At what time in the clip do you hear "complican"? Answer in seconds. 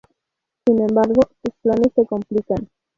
2.07-2.67